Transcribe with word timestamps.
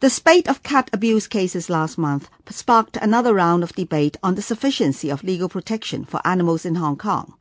The 0.00 0.10
spate 0.10 0.46
of 0.46 0.62
cat 0.62 0.90
abuse 0.92 1.26
cases 1.26 1.68
last 1.68 1.98
month 1.98 2.28
sparked 2.48 2.96
another 2.98 3.34
round 3.34 3.64
of 3.64 3.72
debate 3.74 4.16
on 4.22 4.36
the 4.36 4.42
sufficiency 4.42 5.10
of 5.10 5.24
legal 5.24 5.48
protection 5.48 6.04
for 6.04 6.20
animals 6.24 6.64
in 6.64 6.76
Hong 6.76 6.96
Kong. 6.96 7.34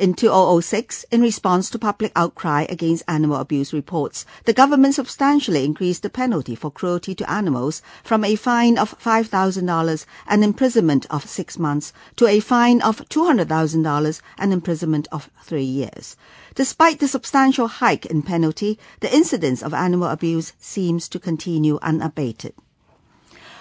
In 0.00 0.14
2006, 0.14 1.06
in 1.10 1.22
response 1.22 1.68
to 1.70 1.76
public 1.76 2.12
outcry 2.14 2.66
against 2.68 3.02
animal 3.08 3.38
abuse 3.38 3.72
reports, 3.72 4.24
the 4.44 4.52
government 4.52 4.94
substantially 4.94 5.64
increased 5.64 6.04
the 6.04 6.08
penalty 6.08 6.54
for 6.54 6.70
cruelty 6.70 7.16
to 7.16 7.28
animals 7.28 7.82
from 8.04 8.22
a 8.22 8.36
fine 8.36 8.78
of 8.78 8.96
$5,000 9.00 10.06
and 10.28 10.44
imprisonment 10.44 11.04
of 11.10 11.28
six 11.28 11.58
months 11.58 11.92
to 12.14 12.28
a 12.28 12.38
fine 12.38 12.80
of 12.80 13.08
$200,000 13.08 14.20
and 14.38 14.52
imprisonment 14.52 15.08
of 15.10 15.30
three 15.42 15.64
years. 15.64 16.14
Despite 16.54 17.00
the 17.00 17.08
substantial 17.08 17.66
hike 17.66 18.06
in 18.06 18.22
penalty, 18.22 18.78
the 19.00 19.12
incidence 19.12 19.64
of 19.64 19.74
animal 19.74 20.10
abuse 20.10 20.52
seems 20.60 21.08
to 21.08 21.18
continue 21.18 21.76
unabated. 21.82 22.54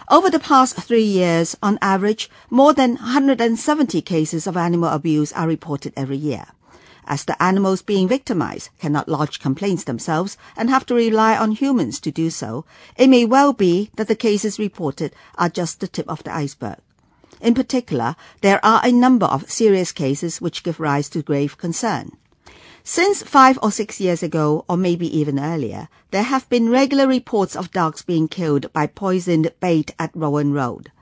Over 0.10 0.30
the 0.30 0.40
past 0.40 0.78
three 0.78 1.04
years, 1.04 1.58
on 1.62 1.78
average, 1.82 2.30
more 2.50 2.74
than 2.74 2.92
170 2.96 4.02
cases 4.04 4.48
of 4.48 4.56
animal 4.56 4.88
abuse 4.88 5.34
are 5.34 5.46
reported 5.46 5.92
every 5.98 6.16
year. 6.16 6.46
As 7.06 7.26
the 7.26 7.42
animals 7.44 7.82
being 7.82 8.08
victimized 8.08 8.70
cannot 8.80 9.10
lodge 9.10 9.42
complaints 9.42 9.84
themselves 9.84 10.38
and 10.56 10.70
have 10.70 10.86
to 10.86 10.96
rely 10.96 11.36
on 11.36 11.52
humans 11.52 12.00
to 12.00 12.12
do 12.12 12.30
so, 12.30 12.64
it 12.96 13.10
may 13.10 13.26
well 13.26 13.52
be 13.52 13.92
that 13.98 14.08
the 14.08 14.16
cases 14.16 14.58
reported 14.58 15.14
are 15.38 15.50
just 15.50 15.82
the 15.82 15.90
tip 15.90 16.08
of 16.08 16.24
the 16.24 16.34
iceberg. 16.34 16.78
In 17.42 17.54
particular, 17.54 18.16
there 18.40 18.64
are 18.66 18.80
a 18.86 18.94
number 18.94 19.26
of 19.26 19.52
serious 19.52 19.92
cases 19.92 20.40
which 20.40 20.64
give 20.64 20.80
rise 20.80 21.10
to 21.10 21.22
grave 21.22 21.58
concern. 21.58 22.14
Since 22.90 23.22
five 23.24 23.60
or 23.62 23.70
six 23.70 24.00
years 24.00 24.24
ago, 24.24 24.64
or 24.70 24.78
maybe 24.78 25.14
even 25.20 25.38
earlier, 25.40 25.90
there 26.12 26.24
have 26.24 26.48
been 26.48 26.70
regular 26.70 27.06
reports 27.06 27.54
of 27.54 27.70
dogs 27.72 28.02
being 28.02 28.30
killed 28.30 28.72
by 28.72 28.88
poisoned 28.88 29.52
bait 29.60 29.94
at 30.00 30.14
Bowen 30.14 30.54
Road. 30.54 30.94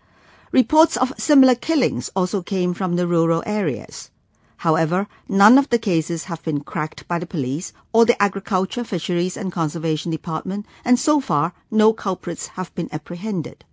Reports 0.51 0.97
of 0.97 1.13
similar 1.19 1.53
killings 1.53 2.09
also 2.15 2.41
came 2.41 2.73
from 2.73 2.95
the 2.95 3.05
rural 3.05 3.43
areas. 3.45 4.09
However, 4.57 5.07
none 5.29 5.59
of 5.59 5.69
the 5.69 5.77
cases 5.77 6.23
have 6.23 6.41
been 6.41 6.61
cracked 6.61 7.07
by 7.07 7.19
the 7.19 7.27
police 7.27 7.71
or 7.93 8.03
the 8.03 8.19
Agriculture, 8.19 8.83
Fisheries 8.83 9.37
and 9.37 9.51
Conservation 9.51 10.09
Department, 10.09 10.65
and 10.83 10.97
so 10.97 11.19
far 11.19 11.53
no 11.69 11.93
culprits 11.93 12.47
have 12.57 12.73
been 12.73 12.89
apprehended. 12.91 13.63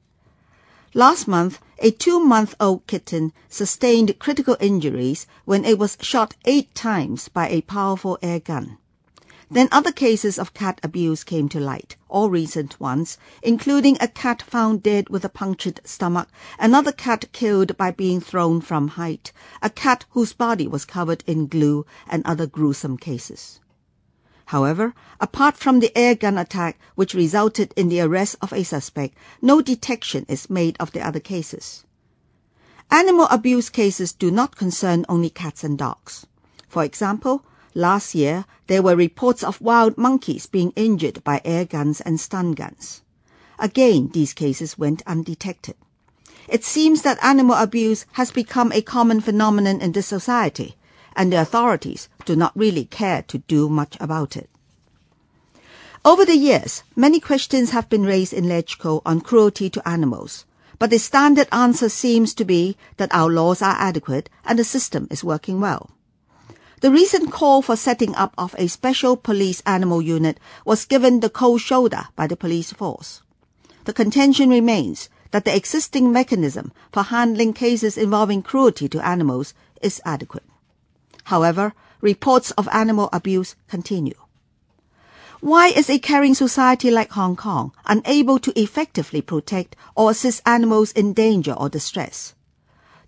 Last 0.95 1.27
month, 1.27 1.59
a 1.79 1.91
two-month-old 1.91 2.87
kitten 2.87 3.33
sustained 3.49 4.19
critical 4.19 4.59
injuries 4.61 5.27
when 5.47 5.65
it 5.65 5.79
was 5.79 5.97
shot 6.03 6.35
eight 6.45 6.75
times 6.75 7.31
by 7.31 7.49
a 7.49 7.63
powerful 7.63 8.19
air 8.21 8.39
gun. 8.41 8.77
Then 9.51 9.69
other 9.73 9.91
cases 9.91 10.39
of 10.39 10.53
cat 10.53 10.81
abuse 10.83 11.25
came 11.25 11.49
to 11.49 11.61
light, 11.61 11.97
all 12.11 12.29
recent 12.29 12.79
ones, 12.79 13.17
including 13.43 13.97
a 14.01 14.09
cat 14.09 14.43
found 14.43 14.83
dead 14.83 15.09
with 15.09 15.25
a 15.25 15.31
punctured 15.31 15.81
stomach, 15.83 16.29
another 16.59 16.93
cat 16.93 17.33
killed 17.33 17.75
by 17.79 17.91
being 17.91 18.21
thrown 18.21 18.61
from 18.61 18.89
height, 18.89 19.33
a 19.63 19.71
cat 19.71 20.05
whose 20.11 20.35
body 20.35 20.69
was 20.69 20.85
covered 20.85 21.25
in 21.27 21.47
glue, 21.47 21.87
and 22.07 22.23
other 22.27 22.47
gruesome 22.47 22.99
cases. 22.99 23.61
However, 24.53 24.93
apart 25.19 25.57
from 25.57 25.81
the 25.81 25.97
air 25.97 26.15
gun 26.15 26.37
attack 26.37 26.79
which 26.95 27.15
resulted 27.15 27.73
in 27.75 27.89
the 27.89 28.03
arrest 28.03 28.37
of 28.43 28.53
a 28.53 28.65
suspect, 28.65 29.17
no 29.41 29.63
detection 29.63 30.27
is 30.29 30.51
made 30.51 30.77
of 30.79 30.93
the 30.93 31.01
other 31.01 31.21
cases. 31.21 31.85
Animal 32.91 33.29
abuse 33.31 33.71
cases 33.71 34.13
do 34.13 34.31
not 34.31 34.55
concern 34.55 35.07
only 35.09 35.31
cats 35.31 35.65
and 35.65 35.79
dogs. 35.79 36.27
For 36.69 36.85
example, 36.85 37.47
last 37.75 38.15
year 38.15 38.45
there 38.67 38.83
were 38.83 38.95
reports 38.95 39.43
of 39.43 39.59
wild 39.63 39.97
monkeys 39.97 40.45
being 40.45 40.75
injured 40.77 41.25
by 41.25 41.41
air 41.47 41.65
guns 41.65 42.03
and 42.03 42.21
stun 42.21 42.53
guns. 42.53 43.01
Again, 43.59 44.11
these 44.13 44.35
cases 44.35 44.77
went 44.77 45.01
undetected. 45.07 45.77
It 46.47 46.63
seems 46.63 47.01
that 47.01 47.25
animal 47.25 47.57
abuse 47.57 48.05
has 48.13 48.31
become 48.31 48.71
a 48.71 48.83
common 48.83 49.23
phenomenon 49.23 49.81
in 49.81 49.93
this 49.93 50.09
society 50.09 50.77
and 51.17 51.33
the 51.33 51.41
authorities 51.41 52.09
do 52.25 52.37
not 52.37 52.57
really 52.57 52.85
care 52.85 53.23
to 53.23 53.39
do 53.39 53.69
much 53.69 53.97
about 54.01 54.37
it. 54.37 54.49
Over 56.05 56.25
the 56.25 56.37
years, 56.37 56.83
many 56.97 57.21
questions 57.21 57.71
have 57.71 57.89
been 57.89 58.05
raised 58.05 58.33
in 58.33 58.47
LegCo 58.47 59.03
on 59.07 59.21
cruelty 59.21 59.71
to 59.71 59.89
animals, 59.89 60.45
but 60.79 60.91
the 60.91 60.99
standard 60.99 61.47
answer 61.53 61.89
seems 61.89 62.35
to 62.35 62.45
be 62.45 62.77
that 62.97 63.15
our 63.15 63.31
laws 63.31 63.63
are 63.63 63.77
adequate 63.79 64.29
and 64.45 64.59
the 64.59 64.65
system 64.65 65.07
is 65.11 65.23
working 65.23 65.61
well. 65.61 65.91
The 66.81 66.91
recent 66.91 67.31
call 67.31 67.63
for 67.63 67.77
setting 67.77 68.17
up 68.17 68.35
of 68.37 68.57
a 68.59 68.67
special 68.67 69.17
police 69.17 69.63
animal 69.65 70.03
unit 70.03 70.41
was 70.65 70.85
given 70.85 71.21
the 71.21 71.31
cold 71.31 71.61
shoulder 71.61 72.09
by 72.17 72.27
the 72.27 72.37
police 72.37 72.73
force. 72.73 73.23
The 73.85 73.93
contention 73.93 74.51
remains 74.51 75.09
that 75.31 75.45
the 75.45 75.55
existing 75.55 76.11
mechanism 76.11 76.73
for 76.93 77.05
handling 77.05 77.53
cases 77.53 77.97
involving 77.97 78.43
cruelty 78.43 78.89
to 78.89 79.07
animals 79.07 79.55
is 79.81 80.01
adequate. 80.05 80.43
However, 81.25 81.75
reports 82.01 82.51
of 82.53 82.69
animal 82.73 83.09
abuse 83.13 83.55
continue. 83.69 84.15
Why 85.41 85.69
is 85.69 85.91
a 85.91 85.99
caring 85.99 86.35
society 86.35 86.91
like 86.91 87.11
Hong 87.13 87.35
Kong 87.35 87.73
unable 87.87 88.39
to 88.39 88.59
effectively 88.61 89.21
protect 89.21 89.75
or 89.97 90.11
assist 90.13 90.41
animals 90.47 90.93
in 90.93 91.15
danger 91.15 91.53
or 91.53 91.69
distress? 91.69 92.35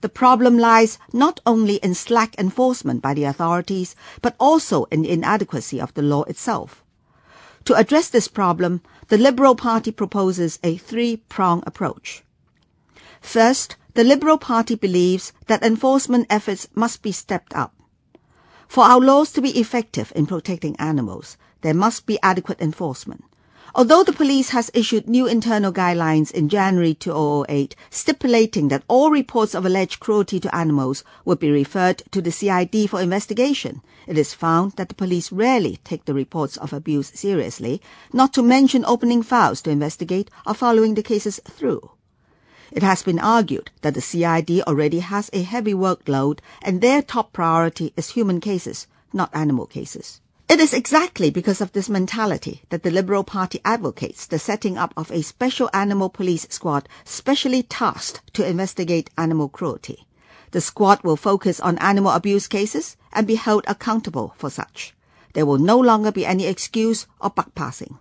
The 0.01 0.09
problem 0.09 0.59
lies 0.59 0.99
not 1.13 1.41
only 1.47 1.77
in 1.77 1.95
slack 1.95 2.35
enforcement 2.39 3.01
by 3.01 3.15
the 3.15 3.25
authorities, 3.25 3.95
but 4.21 4.35
also 4.41 4.85
in 4.91 5.03
the 5.03 5.11
inadequacy 5.11 5.81
of 5.81 5.95
the 5.95 6.03
law 6.03 6.25
itself. 6.25 6.83
To 7.67 7.75
address 7.75 8.09
this 8.09 8.29
problem, 8.29 8.83
the 9.09 9.17
Liberal 9.17 9.55
Party 9.55 9.91
proposes 9.91 10.59
a 10.63 10.77
three-prong 10.77 11.63
approach. 11.67 12.23
First, 13.23 13.77
the 13.95 14.05
Liberal 14.05 14.39
Party 14.39 14.75
believes 14.75 15.33
that 15.47 15.63
enforcement 15.63 16.27
efforts 16.29 16.69
must 16.75 17.01
be 17.01 17.13
stepped 17.13 17.55
up. 17.55 17.73
For 18.69 18.85
our 18.85 19.01
laws 19.01 19.31
to 19.33 19.41
be 19.41 19.59
effective 19.59 20.13
in 20.17 20.27
protecting 20.27 20.77
animals, 20.77 21.37
there 21.61 21.75
must 21.75 22.07
be 22.07 22.19
adequate 22.23 22.61
enforcement. 22.61 23.25
Although 23.77 24.05
the 24.05 24.13
police 24.13 24.51
has 24.51 24.71
issued 24.73 25.09
new 25.09 25.27
internal 25.27 25.73
guidelines 25.73 26.31
in 26.31 26.49
January 26.49 26.95
2008 26.95 27.75
stipulating 27.91 28.69
that 28.69 28.85
all 28.87 29.11
reports 29.11 29.53
of 29.53 29.67
alleged 29.67 29.99
cruelty 29.99 30.39
to 30.39 30.55
animals 30.55 31.03
would 31.25 31.41
be 31.41 31.51
referred 31.51 32.05
to 32.13 32.23
the 32.23 32.31
CID 32.31 32.89
for 32.89 33.01
investigation, 33.01 33.83
it 34.07 34.17
is 34.17 34.33
found 34.33 34.73
that 34.73 34.91
the 34.91 34.95
police 34.95 35.33
rarely 35.33 35.81
take 35.83 36.05
the 36.05 36.15
reports 36.15 36.57
of 36.57 36.73
abuse 36.73 37.11
seriously, 37.15 37.83
not 38.13 38.33
to 38.35 38.43
mention 38.45 38.85
opening 38.85 39.25
files 39.25 39.61
to 39.63 39.71
investigate 39.71 40.31
or 40.47 40.55
following 40.55 40.95
the 40.95 41.03
cases 41.03 41.41
through. 41.45 41.91
It 42.75 42.83
has 42.83 43.05
been 43.05 43.21
argued 43.21 43.71
that 43.83 43.95
the 43.95 44.01
CID 44.01 44.63
already 44.67 44.99
has 44.99 45.31
a 45.33 45.43
heavy 45.43 45.75
workload 45.75 46.41
and 46.61 46.81
their 46.81 47.03
top 47.03 47.33
priority 47.33 47.93
is 47.97 48.11
human 48.11 48.41
cases, 48.41 48.89
not 49.13 49.31
animal 49.33 49.67
cases. 49.67 50.21
It 50.49 50.59
is 50.59 50.75
exactly 50.75 51.31
because 51.31 51.61
of 51.61 51.71
this 51.71 51.89
mentality 51.89 52.63
that 52.71 52.83
the 52.83 52.91
Liberal 52.91 53.23
Party 53.23 53.61
advocates 53.65 54.27
the 54.27 54.41
setting 54.41 54.77
up 54.77 54.93
of 54.97 55.13
a 55.13 55.23
special 55.23 55.71
animal 55.73 56.09
police 56.09 56.49
squad 56.51 56.89
specially 57.05 57.63
tasked 57.63 58.21
to 58.35 58.45
investigate 58.45 59.09
animal 59.17 59.49
cruelty. 59.49 60.09
The 60.51 60.61
squad 60.61 61.05
will 61.05 61.17
focus 61.17 61.61
on 61.61 61.79
animal 61.79 62.11
abuse 62.11 62.49
cases 62.49 62.97
and 63.13 63.25
be 63.25 63.37
held 63.37 63.63
accountable 63.69 64.35
for 64.37 64.51
such. 64.51 64.97
There 65.35 65.47
will 65.47 65.59
no 65.59 65.79
longer 65.79 66.11
be 66.11 66.27
any 66.27 66.47
excuse 66.47 67.07
or 67.21 67.31
buck 67.31 67.55
passing. 67.55 68.01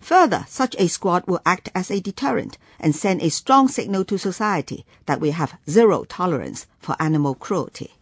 Further, 0.00 0.46
such 0.48 0.74
a 0.78 0.88
squad 0.88 1.24
will 1.26 1.40
act 1.44 1.68
as 1.74 1.90
a 1.90 2.00
deterrent 2.00 2.56
and 2.80 2.94
send 2.94 3.20
a 3.20 3.28
strong 3.28 3.68
signal 3.68 4.04
to 4.06 4.16
society 4.16 4.86
that 5.06 5.20
we 5.20 5.32
have 5.32 5.58
zero 5.68 6.04
tolerance 6.04 6.66
for 6.78 6.96
animal 6.98 7.34
cruelty. 7.34 7.92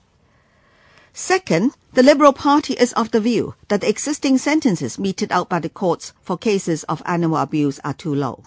Second, 1.13 1.73
the 1.95 2.03
Liberal 2.03 2.33
Party 2.33 2.75
is 2.75 2.93
of 2.93 3.11
the 3.11 3.21
view 3.21 3.55
that 3.69 3.81
the 3.81 3.89
existing 3.89 4.39
sentences 4.39 4.99
meted 4.99 5.33
out 5.33 5.49
by 5.49 5.59
the 5.59 5.69
courts 5.69 6.13
for 6.23 6.37
cases 6.37 6.85
of 6.85 7.03
animal 7.07 7.39
abuse 7.39 7.81
are 7.83 7.95
too 7.95 8.15
low. 8.15 8.45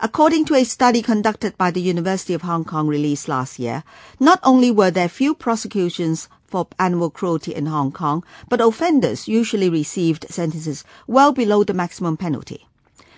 According 0.00 0.44
to 0.46 0.54
a 0.54 0.64
study 0.64 1.02
conducted 1.02 1.58
by 1.58 1.70
the 1.70 1.82
University 1.82 2.32
of 2.32 2.42
Hong 2.42 2.64
Kong 2.64 2.86
released 2.86 3.28
last 3.28 3.58
year, 3.58 3.84
not 4.18 4.40
only 4.42 4.70
were 4.70 4.90
there 4.90 5.08
few 5.08 5.34
prosecutions 5.34 6.28
for 6.46 6.68
animal 6.78 7.10
cruelty 7.10 7.54
in 7.54 7.66
Hong 7.66 7.92
Kong, 7.92 8.24
but 8.48 8.60
offenders 8.60 9.28
usually 9.28 9.68
received 9.68 10.26
sentences 10.30 10.84
well 11.06 11.32
below 11.32 11.64
the 11.64 11.74
maximum 11.74 12.16
penalty. 12.16 12.66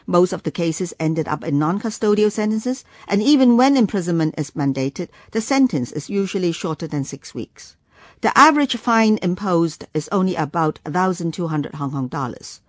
Most 0.06 0.32
of 0.32 0.44
the 0.44 0.50
cases 0.50 0.94
ended 1.00 1.26
up 1.26 1.42
in 1.42 1.58
non-custodial 1.58 2.30
sentences, 2.30 2.84
and 3.08 3.22
even 3.22 3.56
when 3.56 3.76
imprisonment 3.76 4.36
is 4.38 4.52
mandated, 4.52 5.08
the 5.32 5.40
sentence 5.40 5.90
is 5.90 6.08
usually 6.08 6.52
shorter 6.52 6.86
than 6.86 7.02
six 7.02 7.34
weeks. 7.34 7.76
The 8.20 8.36
average 8.38 8.76
fine 8.76 9.18
imposed 9.20 9.84
is 9.92 10.08
only 10.12 10.36
about 10.36 10.78
1,200 10.84 11.74
Hong 11.74 11.90
Kong 11.90 12.08
dollars. 12.08 12.60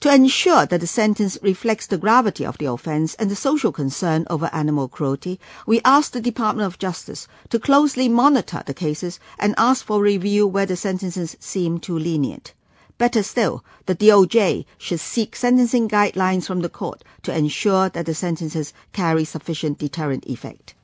To 0.00 0.14
ensure 0.14 0.64
that 0.66 0.80
the 0.80 0.86
sentence 0.86 1.36
reflects 1.42 1.88
the 1.88 1.98
gravity 1.98 2.46
of 2.46 2.58
the 2.58 2.66
offence 2.66 3.14
and 3.14 3.28
the 3.28 3.34
social 3.34 3.72
concern 3.72 4.24
over 4.30 4.48
animal 4.52 4.86
cruelty, 4.86 5.40
we 5.66 5.80
asked 5.84 6.12
the 6.12 6.20
Department 6.20 6.66
of 6.66 6.78
Justice 6.78 7.26
to 7.48 7.58
closely 7.58 8.08
monitor 8.08 8.62
the 8.64 8.72
cases 8.72 9.18
and 9.40 9.56
ask 9.58 9.84
for 9.84 10.00
review 10.00 10.46
where 10.46 10.66
the 10.66 10.76
sentences 10.76 11.36
seem 11.40 11.80
too 11.80 11.98
lenient. 11.98 12.54
Better 12.98 13.22
still, 13.22 13.64
the 13.86 13.94
DOJ 13.94 14.64
should 14.76 14.98
seek 14.98 15.36
sentencing 15.36 15.88
guidelines 15.88 16.46
from 16.46 16.60
the 16.62 16.68
court 16.68 17.04
to 17.22 17.32
ensure 17.32 17.88
that 17.88 18.06
the 18.06 18.14
sentences 18.14 18.74
carry 18.92 19.24
sufficient 19.24 19.78
deterrent 19.78 20.26
effect. 20.26 20.74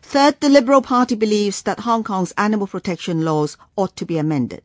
Third, 0.00 0.40
the 0.40 0.48
Liberal 0.48 0.80
Party 0.80 1.14
believes 1.14 1.60
that 1.62 1.80
Hong 1.80 2.04
Kong's 2.04 2.32
animal 2.38 2.66
protection 2.66 3.22
laws 3.22 3.58
ought 3.76 3.94
to 3.96 4.06
be 4.06 4.16
amended. 4.16 4.62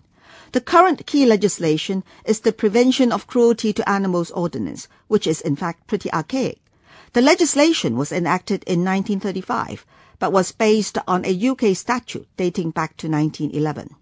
The 0.53 0.62
current 0.62 1.06
key 1.06 1.25
legislation 1.25 2.06
is 2.23 2.39
the 2.39 2.53
Prevention 2.53 3.12
of 3.12 3.27
Cruelty 3.27 3.73
to 3.73 3.89
Animals 3.89 4.31
Ordinance, 4.31 4.88
which 5.09 5.27
is 5.27 5.41
in 5.41 5.57
fact 5.57 5.88
pretty 5.88 6.12
archaic. 6.13 6.59
The 7.12 7.21
legislation 7.21 7.97
was 7.97 8.13
enacted 8.13 8.63
in 8.63 8.85
1935, 8.85 9.85
but 10.19 10.31
was 10.31 10.53
based 10.53 10.97
on 11.06 11.25
a 11.25 11.50
UK 11.50 11.75
statute 11.75 12.27
dating 12.38 12.71
back 12.71 12.95
to 12.97 13.09
1911. 13.09 13.95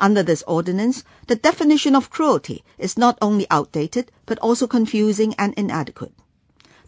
Under 0.00 0.22
this 0.22 0.42
ordinance, 0.46 1.04
the 1.28 1.36
definition 1.36 1.94
of 1.94 2.10
cruelty 2.10 2.64
is 2.78 2.98
not 2.98 3.16
only 3.22 3.46
outdated, 3.50 4.10
but 4.26 4.38
also 4.40 4.66
confusing 4.66 5.34
and 5.38 5.54
inadequate. 5.54 6.12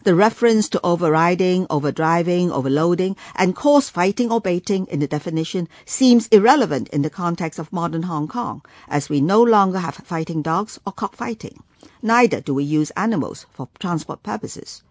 The 0.03 0.15
reference 0.15 0.69
to 0.69 0.79
overriding, 0.85 1.67
overdriving, 1.67 2.49
overloading, 2.49 3.17
and 3.35 3.55
coarse 3.55 3.89
fighting 3.89 4.31
or 4.31 4.39
baiting 4.39 4.85
in 4.87 4.99
the 4.99 5.07
definition 5.07 5.67
seems 5.85 6.27
irrelevant 6.27 6.87
in 6.89 7.01
the 7.01 7.09
context 7.09 7.59
of 7.59 7.73
modern 7.73 8.03
Hong 8.03 8.27
Kong, 8.27 8.61
as 8.87 9.09
we 9.09 9.19
no 9.19 9.41
longer 9.41 9.79
have 9.79 9.95
fighting 9.95 10.41
dogs 10.41 10.79
or 10.85 10.93
cockfighting. 10.93 11.61
Neither 12.01 12.39
do 12.41 12.53
we 12.53 12.63
use 12.63 12.91
animals 12.91 13.47
for 13.51 13.67
transport 13.79 14.23
purposes. 14.23 14.81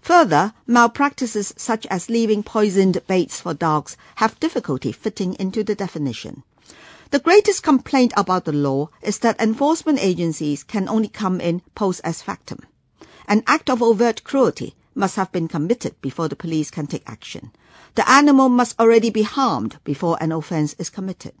Further, 0.00 0.54
malpractices 0.66 1.52
such 1.56 1.86
as 1.86 2.08
leaving 2.08 2.42
poisoned 2.42 3.00
baits 3.06 3.40
for 3.40 3.52
dogs 3.54 3.96
have 4.16 4.40
difficulty 4.40 4.90
fitting 4.92 5.34
into 5.34 5.62
the 5.62 5.74
definition. 5.74 6.42
The 7.10 7.18
greatest 7.18 7.62
complaint 7.62 8.12
about 8.18 8.44
the 8.44 8.52
law 8.52 8.90
is 9.00 9.20
that 9.20 9.40
enforcement 9.40 9.98
agencies 9.98 10.62
can 10.62 10.86
only 10.90 11.08
come 11.08 11.40
in 11.40 11.62
post 11.74 12.02
as 12.04 12.20
factum. 12.20 12.58
An 13.26 13.42
act 13.46 13.70
of 13.70 13.82
overt 13.82 14.24
cruelty 14.24 14.74
must 14.94 15.16
have 15.16 15.32
been 15.32 15.48
committed 15.48 15.98
before 16.02 16.28
the 16.28 16.36
police 16.36 16.70
can 16.70 16.86
take 16.86 17.04
action. 17.06 17.50
The 17.94 18.06
animal 18.10 18.50
must 18.50 18.78
already 18.78 19.08
be 19.08 19.22
harmed 19.22 19.78
before 19.84 20.18
an 20.20 20.32
offense 20.32 20.74
is 20.78 20.90
committed. 20.90 21.32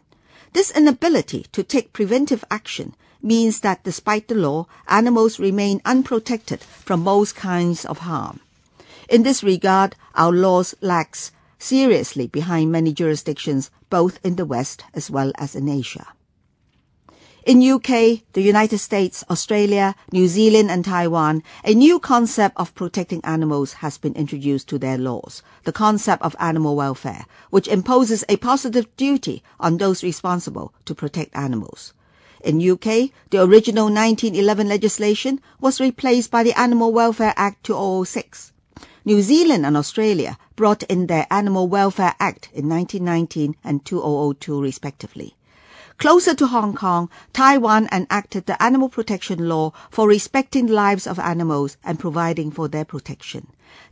This 0.54 0.70
inability 0.70 1.44
to 1.52 1.62
take 1.62 1.92
preventive 1.92 2.46
action 2.50 2.94
means 3.22 3.60
that 3.60 3.84
despite 3.84 4.28
the 4.28 4.36
law, 4.36 4.68
animals 4.86 5.38
remain 5.38 5.82
unprotected 5.84 6.60
from 6.62 7.02
most 7.02 7.36
kinds 7.36 7.84
of 7.84 7.98
harm. 7.98 8.40
In 9.10 9.22
this 9.22 9.42
regard, 9.42 9.96
our 10.14 10.32
laws 10.32 10.74
lags 10.80 11.30
seriously 11.58 12.26
behind 12.26 12.70
many 12.70 12.92
jurisdictions, 12.92 13.70
both 13.90 14.18
in 14.24 14.36
the 14.36 14.46
West 14.46 14.84
as 14.94 15.10
well 15.10 15.32
as 15.36 15.54
in 15.54 15.68
Asia. 15.68 16.06
In 17.48 17.62
UK, 17.62 18.20
the 18.34 18.42
United 18.42 18.76
States, 18.76 19.24
Australia, 19.30 19.94
New 20.12 20.28
Zealand 20.28 20.70
and 20.70 20.84
Taiwan, 20.84 21.42
a 21.64 21.72
new 21.72 21.98
concept 21.98 22.54
of 22.58 22.74
protecting 22.74 23.24
animals 23.24 23.74
has 23.74 23.96
been 23.96 24.12
introduced 24.12 24.68
to 24.68 24.78
their 24.78 24.98
laws, 24.98 25.42
the 25.64 25.72
concept 25.72 26.22
of 26.22 26.36
animal 26.38 26.76
welfare, 26.76 27.24
which 27.48 27.66
imposes 27.66 28.22
a 28.28 28.36
positive 28.36 28.94
duty 28.96 29.42
on 29.58 29.78
those 29.78 30.02
responsible 30.02 30.74
to 30.84 30.94
protect 30.94 31.34
animals. 31.34 31.94
In 32.44 32.60
UK, 32.60 33.10
the 33.30 33.42
original 33.42 33.86
1911 33.86 34.68
legislation 34.68 35.40
was 35.58 35.80
replaced 35.80 36.30
by 36.30 36.42
the 36.42 36.58
Animal 36.58 36.92
Welfare 36.92 37.32
Act 37.34 37.64
2006. 37.64 38.52
New 39.08 39.22
Zealand 39.22 39.64
and 39.64 39.74
Australia 39.74 40.36
brought 40.54 40.82
in 40.82 41.06
their 41.06 41.26
Animal 41.30 41.66
Welfare 41.66 42.14
Act 42.20 42.50
in 42.52 42.68
1919 42.68 43.56
and 43.64 43.82
2002 43.82 44.60
respectively. 44.60 45.34
Closer 45.96 46.34
to 46.34 46.46
Hong 46.48 46.74
Kong, 46.74 47.08
Taiwan 47.32 47.88
enacted 47.90 48.44
the 48.44 48.62
animal 48.62 48.90
protection 48.90 49.48
law 49.48 49.72
for 49.90 50.06
respecting 50.06 50.66
the 50.66 50.74
lives 50.74 51.06
of 51.06 51.18
animals 51.18 51.78
and 51.82 51.98
providing 51.98 52.50
for 52.50 52.68
their 52.68 52.84
protection. 52.84 53.46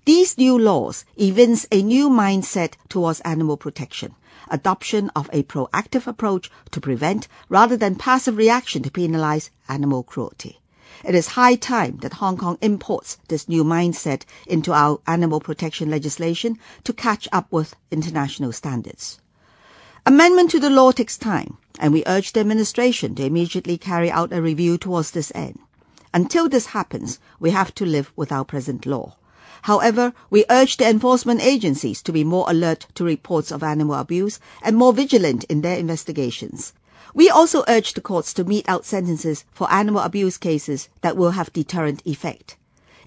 These 0.05 0.37
new 0.37 0.59
laws 0.59 1.07
evince 1.17 1.65
a 1.73 1.81
new 1.81 2.11
mindset 2.11 2.75
towards 2.91 3.21
animal 3.21 3.57
protection, 3.57 4.15
adoption 4.51 5.09
of 5.17 5.31
a 5.33 5.45
proactive 5.45 6.07
approach 6.07 6.51
to 6.73 6.81
prevent 6.83 7.27
rather 7.49 7.79
than 7.79 7.95
passive 7.95 8.37
reaction 8.37 8.83
to 8.83 8.91
penalize 8.91 9.49
animal 9.67 10.03
cruelty. 10.03 10.61
It 11.05 11.15
is 11.15 11.29
high 11.29 11.57
time 11.57 11.99
that 12.03 12.15
Hong 12.15 12.37
Kong 12.37 12.59
imports 12.61 13.19
this 13.29 13.49
new 13.49 13.65
mindset 13.65 14.23
into 14.47 14.73
our 14.73 14.99
animal 15.07 15.41
protection 15.41 15.91
legislation 15.91 16.59
to 16.85 16.93
catch 16.93 17.29
up 17.33 17.47
with 17.51 17.77
international 17.91 18.53
standards. 18.53 19.19
Amendment 20.07 20.51
to 20.53 20.61
the 20.61 20.71
law 20.71 20.93
takes 20.93 21.19
time, 21.19 21.59
and 21.79 21.93
we 21.93 22.05
urge 22.07 22.33
the 22.33 22.41
administration 22.41 23.15
to 23.17 23.25
immediately 23.25 23.77
carry 23.77 24.11
out 24.11 24.33
a 24.33 24.41
review 24.41 24.79
towards 24.79 25.11
this 25.11 25.33
end. 25.35 25.59
Until 26.15 26.49
this 26.49 26.67
happens, 26.67 27.19
we 27.39 27.51
have 27.51 27.75
to 27.75 27.85
live 27.85 28.13
with 28.17 28.33
our 28.33 28.45
present 28.45 28.87
law. 28.87 29.17
However, 29.63 30.15
we 30.31 30.45
urge 30.49 30.77
the 30.77 30.89
enforcement 30.89 31.41
agencies 31.43 32.01
to 32.03 32.13
be 32.13 32.23
more 32.25 32.47
alert 32.49 32.87
to 32.95 33.05
reports 33.05 33.51
of 33.51 33.63
animal 33.63 33.97
abuse 33.97 34.39
and 34.63 34.77
more 34.77 34.93
vigilant 34.93 35.45
in 35.45 35.61
their 35.61 35.77
investigations. 35.77 36.73
We 37.17 37.31
also 37.31 37.65
urge 37.67 37.95
the 37.95 38.03
courts 38.03 38.35
to 38.35 38.45
mete 38.45 38.69
out 38.69 38.85
sentences 38.85 39.47
for 39.51 39.73
animal 39.73 40.03
abuse 40.03 40.37
cases 40.37 40.91
that 41.01 41.17
will 41.17 41.31
have 41.31 41.51
deterrent 41.51 42.03
effect. 42.05 42.59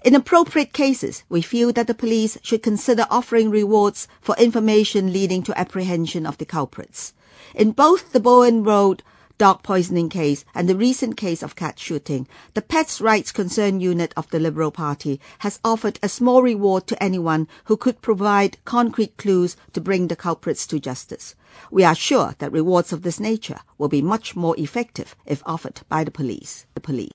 In 0.04 0.16
appropriate 0.16 0.72
cases, 0.72 1.22
we 1.28 1.42
feel 1.42 1.72
that 1.74 1.86
the 1.86 1.94
police 1.94 2.36
should 2.42 2.60
consider 2.60 3.06
offering 3.08 3.50
rewards 3.50 4.08
for 4.20 4.34
information 4.36 5.12
leading 5.12 5.44
to 5.44 5.56
apprehension 5.56 6.26
of 6.26 6.38
the 6.38 6.44
culprits. 6.44 7.12
In 7.54 7.70
both 7.70 8.10
the 8.10 8.18
Bowen 8.18 8.64
Road 8.64 9.04
dog 9.40 9.62
poisoning 9.62 10.10
case 10.10 10.44
and 10.54 10.68
the 10.68 10.76
recent 10.76 11.16
case 11.16 11.42
of 11.42 11.56
cat 11.56 11.78
shooting, 11.78 12.28
the 12.52 12.60
Pets 12.60 13.00
Rights 13.00 13.32
Concern 13.32 13.80
Unit 13.80 14.12
of 14.14 14.28
the 14.28 14.38
Liberal 14.38 14.70
Party 14.70 15.18
has 15.38 15.58
offered 15.64 15.98
a 16.02 16.10
small 16.10 16.42
reward 16.42 16.86
to 16.86 17.02
anyone 17.02 17.48
who 17.64 17.78
could 17.78 18.02
provide 18.02 18.62
concrete 18.66 19.16
clues 19.16 19.56
to 19.72 19.80
bring 19.80 20.08
the 20.08 20.14
culprits 20.14 20.66
to 20.66 20.78
justice. 20.78 21.34
We 21.70 21.84
are 21.84 21.94
sure 21.94 22.34
that 22.38 22.52
rewards 22.52 22.92
of 22.92 23.00
this 23.00 23.18
nature 23.18 23.60
will 23.78 23.88
be 23.88 24.02
much 24.02 24.36
more 24.36 24.54
effective 24.58 25.16
if 25.24 25.42
offered 25.46 25.80
by 25.88 26.04
the 26.04 26.10
police. 26.10 26.66
The 26.74 26.82
police. 26.82 27.08